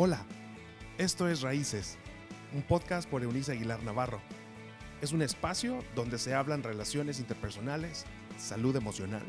[0.00, 0.24] Hola,
[0.96, 1.96] esto es Raíces,
[2.54, 4.20] un podcast por Eunice Aguilar Navarro.
[5.02, 8.04] Es un espacio donde se hablan relaciones interpersonales,
[8.38, 9.24] salud emocional,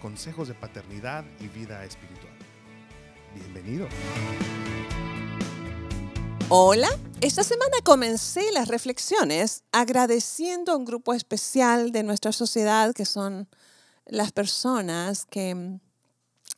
[0.00, 2.32] consejos de paternidad y vida espiritual.
[3.34, 3.86] Bienvenido.
[6.48, 6.88] Hola,
[7.20, 13.46] esta semana comencé las reflexiones agradeciendo a un grupo especial de nuestra sociedad que son
[14.06, 15.78] las personas que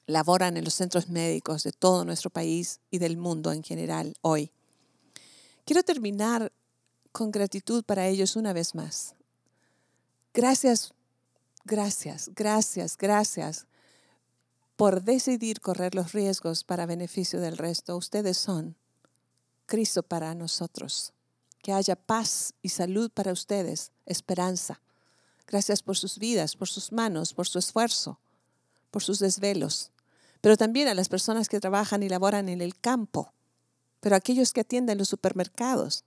[0.07, 4.53] laboran en los centros médicos de todo nuestro país y del mundo en general hoy.
[5.65, 6.53] Quiero terminar
[7.13, 9.15] con gratitud para ellos una vez más.
[10.33, 10.93] Gracias,
[11.65, 13.67] gracias, gracias, gracias
[14.77, 17.97] por decidir correr los riesgos para beneficio del resto.
[17.97, 18.77] Ustedes son
[19.67, 21.13] Cristo para nosotros.
[21.63, 24.81] Que haya paz y salud para ustedes, esperanza.
[25.47, 28.19] Gracias por sus vidas, por sus manos, por su esfuerzo,
[28.91, 29.93] por sus desvelos
[30.41, 33.33] pero también a las personas que trabajan y laboran en el campo,
[34.01, 36.05] pero aquellos que atienden los supermercados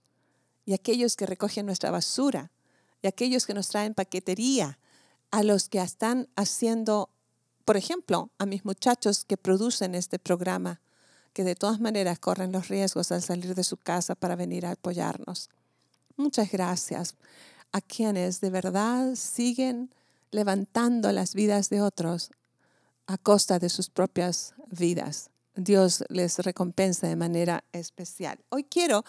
[0.66, 2.50] y aquellos que recogen nuestra basura
[3.02, 4.78] y aquellos que nos traen paquetería,
[5.30, 7.10] a los que están haciendo,
[7.64, 10.80] por ejemplo, a mis muchachos que producen este programa,
[11.32, 14.72] que de todas maneras corren los riesgos al salir de su casa para venir a
[14.72, 15.50] apoyarnos.
[16.16, 17.16] Muchas gracias
[17.72, 19.92] a quienes de verdad siguen
[20.30, 22.30] levantando las vidas de otros
[23.06, 25.30] a costa de sus propias vidas.
[25.56, 28.38] Dios les recompensa de manera especial.
[28.48, 29.04] Hoy quiero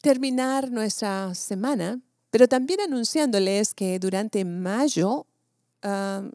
[0.00, 5.26] terminar nuestra semana, pero también anunciándoles que durante mayo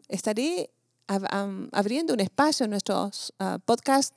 [0.08, 0.70] estaré
[1.06, 4.14] abriendo un espacio en nuestros uh, podcasts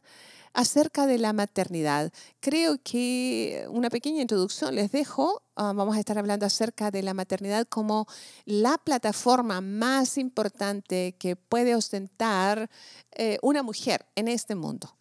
[0.53, 2.11] acerca de la maternidad.
[2.41, 5.41] Creo que una pequeña introducción les dejo.
[5.63, 8.07] Ah, vamos a estar hablando acerca de la maternidad como
[8.45, 12.67] la plataforma más importante que puede ostentar
[13.11, 14.97] eh, una mujer en este mundo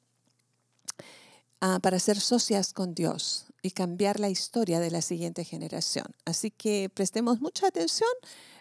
[1.62, 6.04] ah, para ser socias con Dios y cambiar la historia de la siguiente generación.
[6.26, 8.10] Así que prestemos mucha atención.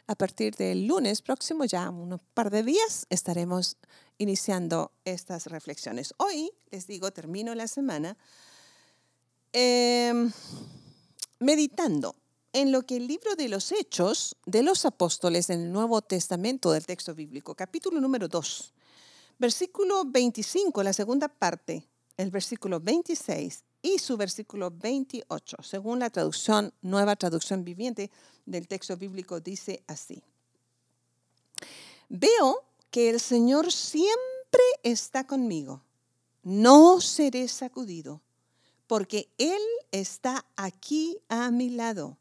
[0.08, 3.76] A partir del lunes próximo, ya unos par de días, estaremos
[4.18, 6.14] iniciando estas reflexiones.
[6.16, 8.16] Hoy, les digo, termino la semana
[9.52, 10.32] em,
[11.40, 12.16] meditando
[12.54, 16.72] en lo que el libro de los Hechos de los Apóstoles en el Nuevo Testamento
[16.72, 18.74] del texto bíblico, capítulo número 2,
[19.38, 26.74] versículo 25, la segunda parte, el versículo 26 y su versículo 28, según la traducción,
[26.82, 28.12] nueva traducción viviente
[28.46, 30.22] del texto bíblico, dice así.
[32.10, 35.84] Veo que el Señor siempre está conmigo.
[36.44, 38.22] No seré sacudido,
[38.90, 39.62] porque Él
[39.92, 42.18] está aquí a mi lado.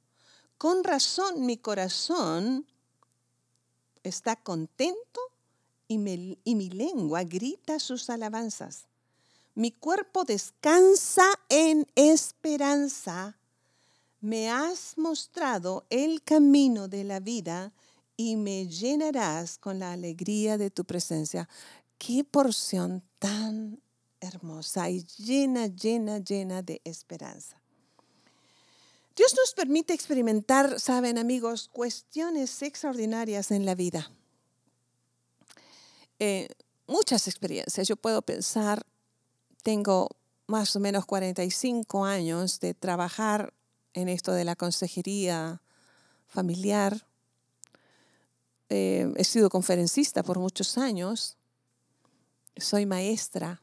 [0.59, 2.67] Con razón mi corazón
[4.03, 5.21] está contento
[5.89, 5.95] y,
[6.45, 8.84] y mi lengua grita sus alabanzas.
[9.55, 13.39] Mi cuerpo descansa en esperanza.
[14.21, 17.73] Me has mostrado el camino de la vida
[18.15, 21.49] y me llenarás con la alegría de tu presencia.
[21.97, 23.81] Qué porción tan
[24.21, 27.61] hermosa y llena, llena, llena de esperanza.
[29.17, 34.11] Dios nos permite experimentar, saben amigos, cuestiones extraordinarias en la vida.
[36.21, 36.49] Eh,
[36.87, 37.89] muchas experiencias.
[37.89, 38.87] Yo puedo pensar,
[39.62, 40.09] tengo
[40.47, 43.53] más o menos 45 años de trabajar
[43.93, 45.62] en esto de la consejería
[46.28, 47.07] familiar,
[48.71, 51.37] eh, he sido conferencista por muchos años,
[52.57, 53.62] soy maestra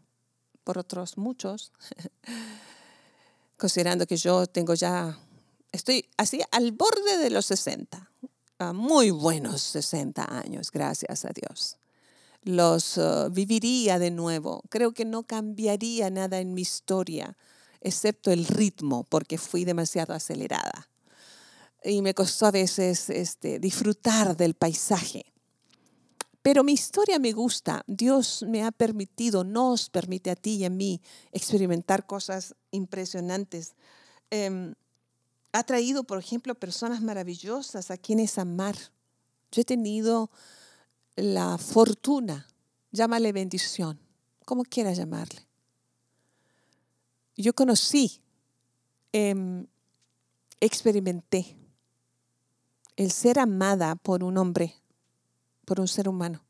[0.65, 1.71] por otros muchos,
[3.57, 5.17] considerando que yo tengo ya,
[5.71, 8.11] estoy así al borde de los 60,
[8.73, 11.77] muy buenos 60 años, gracias a Dios.
[12.43, 14.61] Los uh, viviría de nuevo.
[14.69, 17.37] Creo que no cambiaría nada en mi historia,
[17.81, 20.89] excepto el ritmo, porque fui demasiado acelerada
[21.85, 25.25] y me costó a veces este, disfrutar del paisaje.
[26.45, 27.83] Pero mi historia me gusta.
[27.87, 31.01] Dios me ha permitido, nos permite a ti y a mí
[31.31, 33.73] experimentar cosas impresionantes.
[34.29, 34.75] Em,
[35.53, 38.75] ha traído, por ejemplo, personas maravillosas a quienes amar.
[39.51, 40.29] Yo he tenido
[41.15, 42.45] la fortuna,
[42.91, 43.99] llámale bendición,
[44.45, 45.47] como quieras llamarle.
[47.35, 48.21] Yo conocí,
[49.13, 49.65] em,
[50.59, 51.57] experimenté
[52.97, 54.75] el ser amada por un hombre,
[55.65, 56.43] por un ser humano.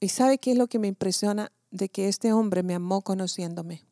[0.00, 1.52] ¿Y sabe qué es lo que me impresiona?
[1.70, 3.84] De que este hombre me amó conociéndome.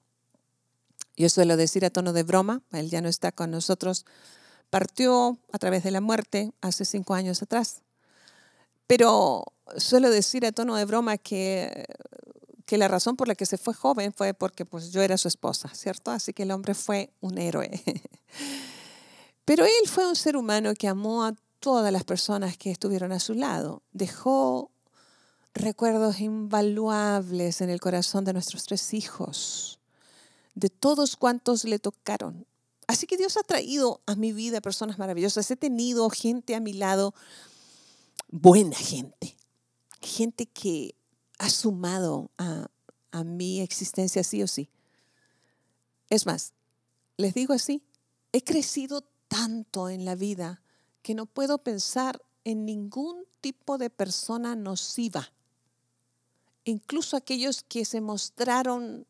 [1.16, 4.04] Yo suelo decir a tono de broma, él ya no está con nosotros,
[4.70, 7.82] partió a través de la muerte hace cinco años atrás.
[8.86, 9.44] Pero
[9.78, 11.86] suelo decir a tono de broma que
[12.66, 15.28] que la razón por la que se fue joven fue porque pues, yo era su
[15.28, 16.10] esposa, ¿cierto?
[16.10, 17.70] Así que el hombre fue un héroe.
[19.44, 23.20] Pero él fue un ser humano que amó a todas las personas que estuvieron a
[23.20, 23.82] su lado.
[23.92, 24.70] Dejó
[25.54, 29.80] recuerdos invaluables en el corazón de nuestros tres hijos,
[30.54, 32.46] de todos cuantos le tocaron.
[32.86, 35.50] Así que Dios ha traído a mi vida personas maravillosas.
[35.50, 37.14] He tenido gente a mi lado,
[38.28, 39.36] buena gente,
[40.00, 40.94] gente que
[41.38, 42.68] ha sumado a,
[43.10, 44.70] a mi existencia sí o sí.
[46.10, 46.52] Es más,
[47.16, 47.82] les digo así,
[48.32, 50.62] he crecido tanto en la vida
[51.06, 55.30] que no puedo pensar en ningún tipo de persona nociva.
[56.64, 59.06] Incluso aquellos que se mostraron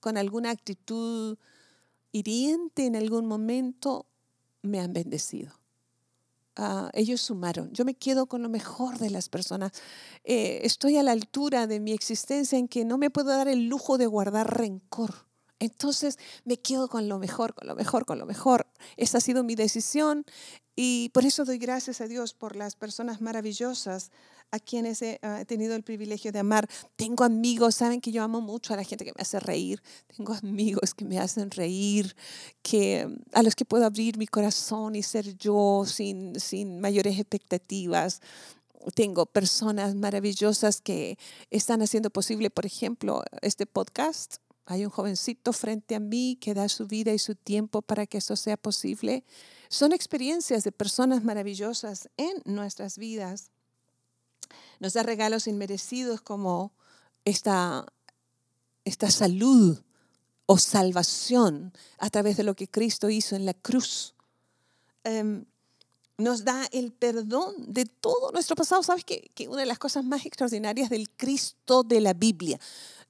[0.00, 1.38] con alguna actitud
[2.10, 4.06] hiriente en algún momento,
[4.62, 5.52] me han bendecido.
[6.56, 7.70] Ah, ellos sumaron.
[7.72, 9.70] Yo me quedo con lo mejor de las personas.
[10.24, 13.68] Eh, estoy a la altura de mi existencia en que no me puedo dar el
[13.68, 15.27] lujo de guardar rencor.
[15.60, 18.66] Entonces me quedo con lo mejor, con lo mejor, con lo mejor.
[18.96, 20.24] Esa ha sido mi decisión
[20.76, 24.12] y por eso doy gracias a Dios por las personas maravillosas
[24.50, 26.68] a quienes he, ah, tenido el privilegio de amar.
[26.96, 29.82] Tengo amigos, saben que yo amo mucho a la gente que me hace reír.
[30.16, 32.14] Tengo amigos que me hacen reír,
[32.62, 38.20] que, a los que puedo abrir mi corazón y ser yo sin, sin mayores expectativas.
[38.94, 41.18] Tengo personas maravillosas que
[41.50, 44.36] están haciendo posible, por ejemplo, este podcast.
[44.70, 48.18] Hay un jovencito frente a mí que da su vida y su tiempo para que
[48.18, 49.24] esto sea posible.
[49.68, 53.50] Son experiencias de personas maravillosas en nuestras vidas
[54.80, 56.72] nos da regalos inmerecidos como
[57.24, 57.86] esta,
[58.84, 59.78] esta salud
[60.46, 64.14] o salvación a través de lo que Cristo hizo en la cruz.
[65.04, 65.44] Em,
[66.16, 68.82] nos da el perdón de todo nuestro pasado.
[68.82, 72.58] ¿Sabes que, una de las cosas más extraordinarias del Cristo de la Biblia,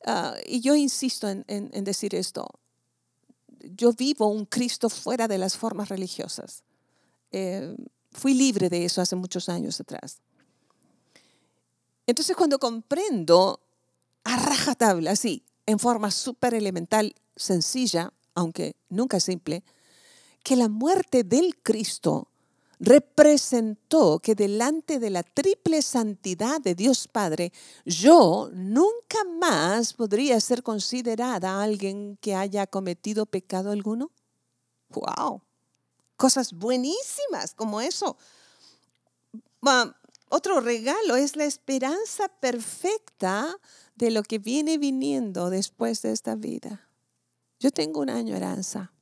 [0.06, 2.48] ah, y yo insisto en, decir esto,
[3.76, 6.62] yo vivo un Cristo fuera de las formas religiosas.
[7.32, 7.76] Eh,
[8.12, 10.18] fui libre de eso hace muchos años atrás.
[12.06, 13.60] Entonces cuando comprendo
[14.24, 19.62] a rajatabla, así, en forma súper elemental, sencilla, aunque nunca simple,
[20.42, 22.28] que la muerte del Cristo
[22.80, 27.52] representó que delante de la triple santidad de Dios Padre,
[27.84, 34.10] yo nunca más podría ser considerada alguien que haya cometido pecado alguno.
[34.90, 35.42] ¡Wow!
[36.16, 38.16] Cosas buenísimas como eso.
[40.30, 43.56] Otro regalo es la esperanza perfecta
[43.96, 46.88] de lo que viene viniendo después de esta vida.
[47.58, 48.92] Yo tengo una añoranza.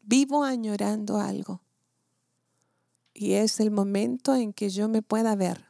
[0.00, 1.60] Vivo añorando algo.
[3.14, 5.66] Y es el momento en que yo me pueda ver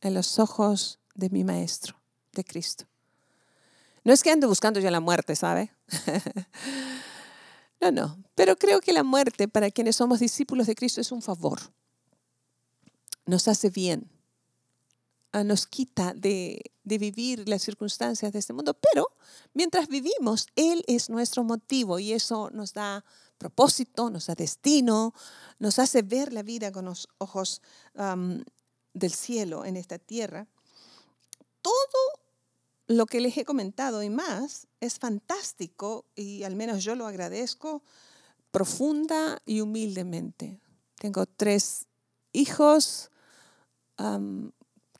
[0.00, 1.96] en los ojos de mi Maestro,
[2.32, 2.84] de Cristo.
[4.04, 5.72] No es que ande buscando yo la muerte, ¿sabe?
[7.80, 8.22] no, no.
[8.34, 11.60] Pero creo que la muerte para quienes somos discípulos de Cristo es un favor
[13.26, 14.08] nos hace bien,
[15.32, 19.08] ah, nos quita de, vivir las circunstancias de este mundo, pero
[19.52, 23.04] mientras vivimos, Él es nuestro motivo y eso nos da
[23.38, 25.14] propósito, nos da destino,
[25.58, 27.62] nos hace ver la vida con los ojos
[27.94, 30.46] del cielo en esta tierra.
[31.62, 31.72] Todo
[32.86, 37.82] lo que les he comentado y más es fantástico y al menos yo lo agradezco
[38.50, 40.60] profunda y humildemente.
[40.98, 41.86] Tengo tres
[42.32, 43.10] hijos,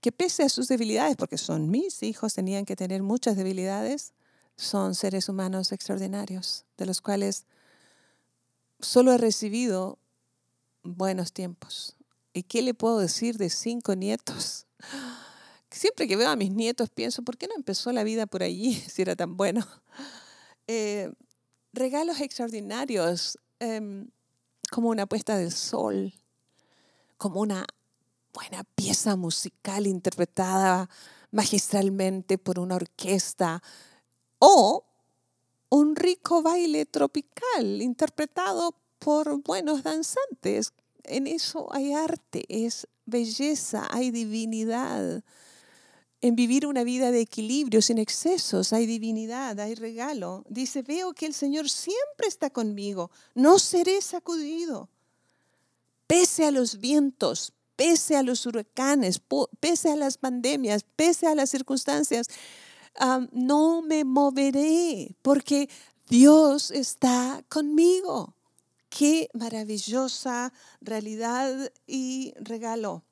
[0.00, 4.12] que pese a sus debilidades, porque son mis hijos, tenían que tener muchas debilidades,
[4.56, 7.46] son seres humanos extraordinarios, de los cuales
[8.80, 9.98] solo he recibido
[10.82, 11.96] buenos tiempos.
[12.32, 14.66] ¿Y qué le puedo decir de cinco nietos?
[15.70, 18.74] Siempre que veo a mis nietos pienso, ¿por qué no empezó la vida por allí
[18.88, 19.66] si era tan bueno?
[20.68, 21.12] Eh,
[21.72, 24.10] regalos extraordinarios, em,
[24.72, 26.12] como una puesta del sol,
[27.18, 27.64] como una
[28.32, 30.90] buena pieza musical interpretada
[31.30, 33.62] magistralmente por una orquesta
[34.40, 34.84] o
[35.68, 40.72] un rico baile tropical interpretado por buenos danzantes.
[41.04, 45.22] En eso hay arte, es belleza, hay divinidad.
[46.20, 50.44] En vivir una vida de equilibrio, sin excesos, hay divinidad, hay regalo.
[50.48, 54.88] Dice, veo que el Señor siempre está conmigo, no seré sacudido.
[56.06, 59.20] Pese a los vientos, pese a los huracanes,
[59.60, 62.28] pese a las pandemias, pese a las circunstancias,
[63.32, 65.68] no me moveré porque
[66.08, 68.34] Dios está conmigo.
[68.88, 73.04] Qué maravillosa realidad y regalo.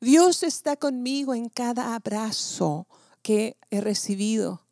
[0.00, 2.86] Dios está conmigo en cada abrazo,
[3.22, 4.66] que he recibido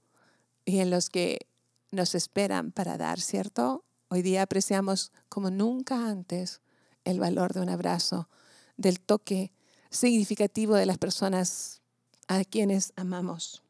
[0.67, 1.47] y en los que
[1.91, 3.85] nos esperan para dar, ¿cierto?
[4.09, 6.61] Hoy día apreciamos como nunca antes
[7.05, 8.29] el valor de un abrazo,
[8.77, 9.53] del toque
[9.89, 11.81] significativo de las personas
[12.29, 13.63] a quienes amamos.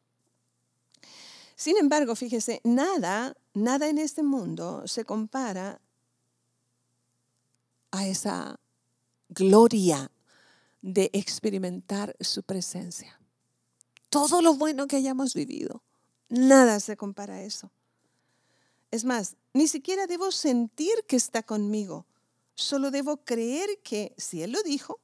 [1.63, 5.81] Sin embargo, fíjese, nada, nada en este mundo se compara
[7.93, 8.59] a esa
[9.29, 10.11] gloria
[10.81, 13.17] de experimentar su presencia.
[14.09, 15.85] Todo lo bueno que hayamos vivido,
[16.29, 17.71] nada se compara a eso.
[18.91, 22.07] Es más, ni siquiera debo sentir que está conmigo,
[22.57, 24.99] solo debo creer que si Él lo dijo,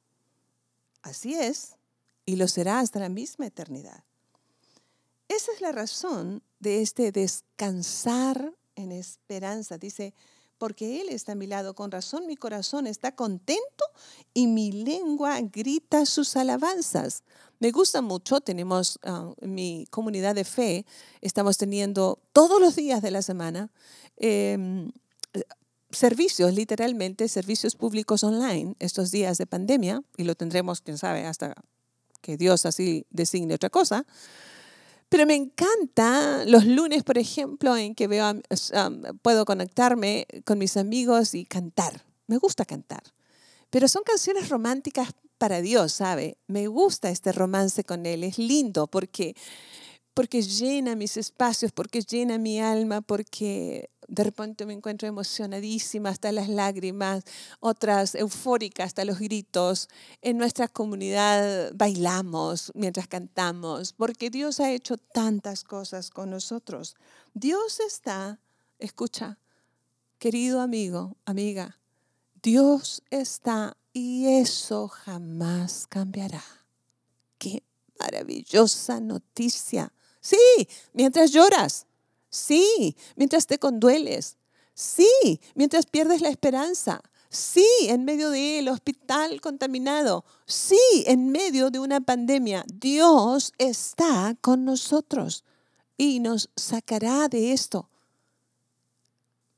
[1.03, 1.77] así es,
[2.25, 4.03] y lo será hasta la misma eternidad.
[5.29, 9.77] Esa es la razón de este descansar en esperanza.
[9.77, 10.15] Dice,
[10.57, 13.85] porque Él está a mi lado, con razón mi corazón está contento
[14.33, 17.23] y mi lengua grita sus alabanzas.
[17.59, 20.85] Me gusta mucho, tenemos en mi comunidad de fe,
[21.21, 23.69] estamos teniendo todos los días de la semana
[24.17, 24.91] em,
[25.91, 31.53] servicios, literalmente, servicios públicos online estos días de pandemia, y lo tendremos, quién sabe, hasta
[32.21, 34.05] que Dios así designe otra cosa.
[35.09, 38.31] Pero me encanta los lunes, por ejemplo, en que veo,
[39.23, 42.05] puedo conectarme con mis amigos y cantar.
[42.27, 43.01] Me gusta cantar.
[43.71, 46.37] Pero son canciones románticas para Dios, ¿sabe?
[46.47, 48.23] Me gusta este romance con Él.
[48.23, 49.35] Es lindo porque,
[50.13, 56.31] porque llena mis espacios, porque llena mi alma, porque de repente me encuentro emocionadísima hasta
[56.31, 57.23] las lágrimas,
[57.59, 59.87] otras eufóricas hasta los gritos.
[60.21, 66.95] En nuestra comunidad bailamos mientras cantamos, porque Dios ha hecho tantas cosas con nosotros.
[67.33, 68.39] Dios está,
[68.79, 69.37] escucha,
[70.17, 71.79] querido amigo, amiga,
[72.41, 76.43] Dios está y eso jamás cambiará.
[77.37, 77.63] Qué
[77.99, 79.93] maravillosa noticia.
[80.21, 80.37] Sí,
[80.93, 81.85] mientras lloras,
[82.29, 84.37] Sí, mientras te condueles.
[84.73, 87.01] Sí, mientras pierdes la esperanza.
[87.29, 90.25] Sí, en medio del hospital contaminado.
[90.45, 92.65] Sí, en medio de una pandemia.
[92.73, 95.43] Dios está con nosotros
[95.97, 97.89] y nos sacará de esto.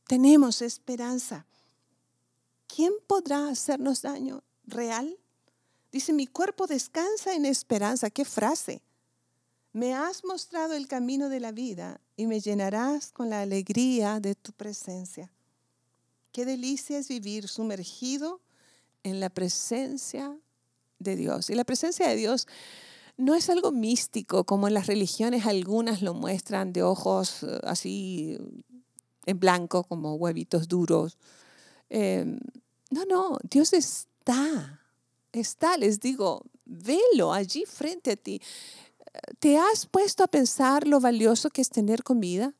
[0.08, 1.46] Tenemos esperanza.
[2.68, 5.18] ¿Quién podrá hacernos daño real?
[5.92, 8.10] Dice, mi cuerpo descansa en esperanza.
[8.10, 8.82] ¿Qué frase?
[9.74, 14.36] Me has mostrado el camino de la vida y me llenarás con la alegría de
[14.36, 15.32] tu presencia.
[16.32, 18.42] Qué delicia es vivir sumergido
[19.04, 20.38] en la presencia
[21.00, 21.50] de Dios.
[21.50, 22.48] Y la presencia de Dios
[23.18, 28.38] no es algo místico como en las religiones algunas lo muestran de ojos eh, así
[29.25, 31.18] en blanco como huevitos duros.
[31.90, 32.40] Em,
[32.90, 34.82] no, no, Dios está,
[35.32, 38.42] está, les digo, velo allí frente a ti.
[39.39, 42.53] ¿Te has puesto a pensar lo valioso que es tener comida?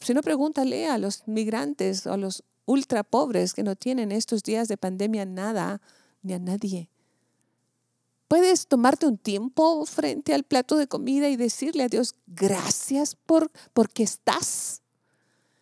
[0.00, 4.42] Si no, pregúntale a los migrantes o a los ultra pobres que no tienen estos
[4.42, 5.80] días de pandemia nada
[6.22, 6.90] ni a nadie.
[8.28, 13.50] Puedes tomarte un tiempo frente al plato de comida y decirle a Dios, gracias por
[13.72, 14.82] porque estás.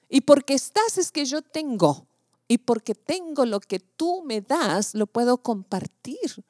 [0.08, 2.06] Y porque estás es que yo tengo.
[2.48, 6.44] Y porque tengo lo que tú me das, lo puedo compartir.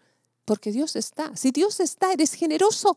[0.46, 1.36] Porque Dios está.
[1.36, 2.96] Si Dios está, eres generoso.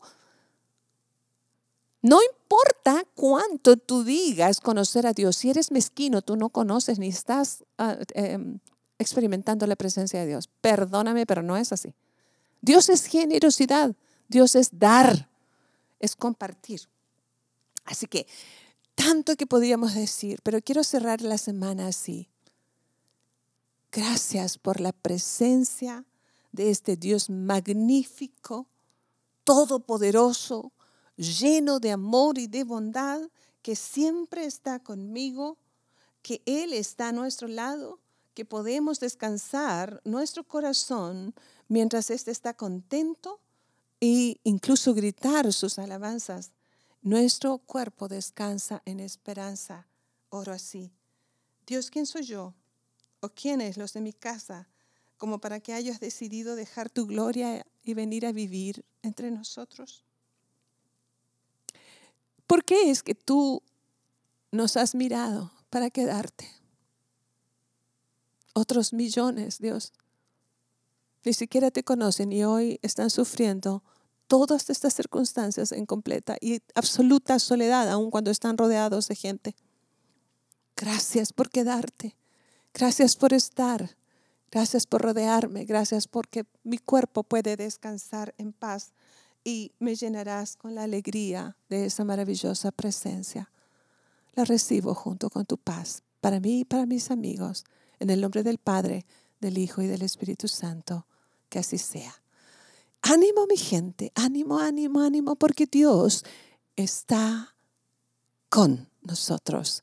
[2.02, 7.08] No importa cuánto tú digas conocer a Dios, si eres mezquino, tú no conoces ni
[7.08, 8.58] estás ah, em,
[8.98, 10.48] experimentando la presencia de Dios.
[10.60, 11.94] Perdóname, pero no es así.
[12.62, 13.94] Dios es generosidad,
[14.28, 15.28] Dios es dar,
[15.98, 16.82] es compartir.
[17.84, 18.26] Así que,
[18.94, 22.28] tanto que podríamos decir, pero quiero cerrar la semana así.
[23.92, 26.04] Gracias por la presencia
[26.52, 28.66] de este Dios magnífico,
[29.44, 30.72] todopoderoso,
[31.20, 33.20] lleno de amor y de bondad,
[33.62, 35.58] que siempre está conmigo,
[36.22, 38.00] que Él está a nuestro lado,
[38.32, 41.34] que podemos descansar nuestro corazón
[41.68, 43.40] mientras éste está contento
[44.00, 46.52] e incluso gritar sus alabanzas.
[47.02, 49.86] Nuestro cuerpo descansa en esperanza.
[50.30, 50.90] Oro así.
[51.66, 52.54] Dios, ¿quién soy yo?
[53.20, 54.68] ¿O quiénes los de mi casa?
[55.18, 60.04] Como para que hayas decidido dejar tu gloria y venir a vivir entre nosotros.
[62.50, 63.62] ¿Por qué es que tú
[64.50, 66.50] nos has mirado para quedarte?
[68.54, 69.92] Otros millones, Dios,
[71.24, 73.84] ni siquiera te conocen y hoy están sufriendo
[74.26, 79.54] todas estas circunstancias en completa y absoluta soledad, aun cuando están rodeados de gente.
[80.74, 82.16] Gracias por quedarte.
[82.74, 83.96] Gracias por estar.
[84.50, 85.66] Gracias por rodearme.
[85.66, 88.90] Gracias porque mi cuerpo puede descansar en paz
[89.44, 93.50] y me llenarás con la alegría de esa maravillosa presencia.
[94.34, 97.64] La recibo junto con tu paz para mí y para mis amigos,
[97.98, 99.06] en el nombre del Padre,
[99.40, 101.06] del Hijo y del Espíritu Santo.
[101.48, 102.14] Que así sea.
[103.02, 106.24] Ánimo mi gente, ánimo, ánimo, ánimo, porque Dios
[106.76, 107.54] está
[108.48, 109.82] con nosotros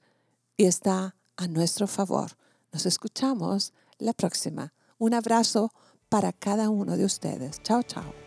[0.55, 2.37] y está a nuestro favor.
[2.71, 4.73] Nos escuchamos la próxima.
[4.97, 5.71] Un abrazo
[6.09, 7.61] para cada uno de ustedes.
[7.63, 8.26] Chao, chao.